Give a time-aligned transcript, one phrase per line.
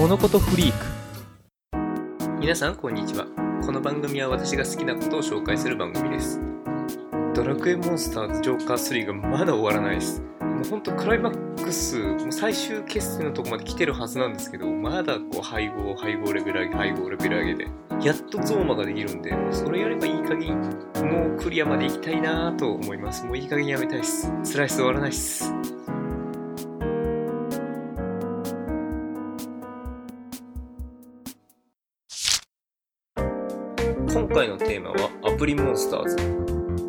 [0.00, 0.86] 物事フリーク。
[2.40, 3.26] 皆さんこんにちは。
[3.66, 6.40] この番組は私が好きなことを紹介する番組です。
[7.34, 10.22] ドラクエモンスターズジョーカー3がまだ終わらないです。
[10.40, 17.70] もうほんとクライマックスもう最終決戦のとこまで来てるはずなんですけどまだこう配合配合レベル上げ配合レベル上げで
[18.02, 20.60] やっとゾーマができるんでそれやればいい加減
[21.04, 23.26] もうクリアまで行きたいなと思います。
[23.26, 24.32] もういい加減やめたいっす。
[24.50, 25.52] 辛いっす終わらないっす。
[34.12, 36.16] 今回のテーマはアプリモンスターズ。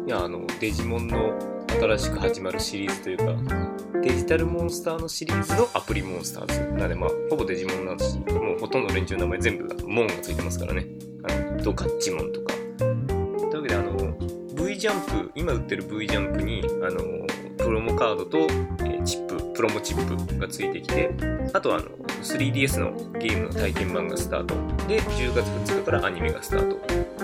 [0.08, 1.38] いやあのデジモンの
[1.70, 6.60] 新しく始まるシリーズというかデジタルモンスターのシリーズのアプリモンスターズ。
[6.74, 8.14] なのでまあほぼデジモンなんです。
[8.14, 10.88] しもうほとんど連中の名前全部モンがついてますからね。
[11.30, 12.56] あのドカッチモンとか。
[12.80, 14.18] というわけであの
[14.56, 17.28] V ジャンプ今売ってる V ジャンプにあの
[17.58, 18.40] プロモカードと、
[18.84, 21.12] えチッププロモチップがついてきて
[21.54, 24.56] あとはあの 3DS のゲームの体験版がスタート。
[24.88, 26.76] で10月2日からアニメがスタート。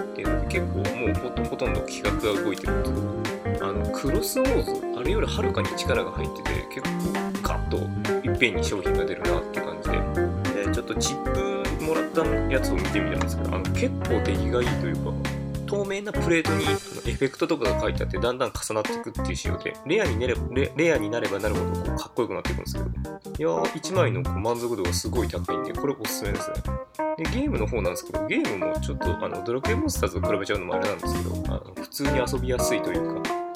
[0.01, 2.91] っていうので結構もうほとんど企画が動いてると
[3.65, 7.77] あのクロスオーズあれよりはるかに力が入ってて結構ガッと
[8.27, 9.97] いっぺんに商品が出るなって感じで。
[10.65, 15.11] でちょっとチップもらったやつを見てみたんですけどあの結構出来がいいというか
[15.67, 16.67] 透明なプレートにエ
[17.13, 22.89] フェクトとかが書いてあってだんだん重なっていくっていう仕様でレアになればレレアになればなるほどこうかっこよくなっていくんですけどい
[23.41, 26.55] やー1枚のこう満足度がすごい高いんでこれおすすめですね。
[27.17, 33.47] でゲームの方なんですけどゲームもちょっとあのドラクエモンスターズと比べちゃうのもあれなんですけどあの普通に遊びやすいというか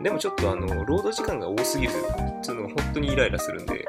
[0.00, 3.86] でもちょっとあのロード時間が多すぎるっていうのが本当にイライラするんで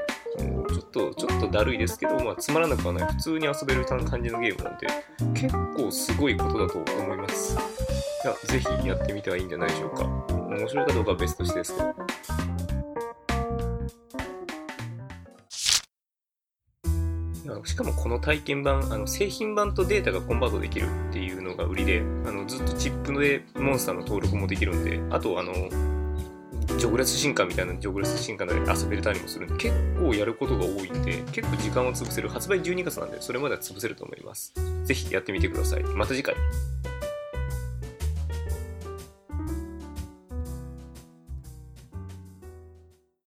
[0.91, 3.13] とちょっとだるいですけど、まあ、つまらなくはない。
[3.13, 4.87] 普通に遊べる感じのゲームなんで
[5.33, 7.57] 結構すごいことだと思います。
[8.23, 10.03] いやぜひやってみてはいいんじゃないでしょうか。
[10.29, 11.95] 面白いかどうかは別としてですけど。
[17.63, 25.53] しかもこの体験版あの製品版とデータがコンバートできるっていうのが売りであのずっとチップでモンスターの登録もできるんであとあの
[26.77, 34.53] ジョグレス進化みたいなジョグレス進化で遊べれたりもするんで結構やることが多いんで結構時間を潰せる発売12月なんでそれまでは潰せると思います。
[34.85, 35.83] ぜひやってみてください。
[35.83, 36.35] また次回。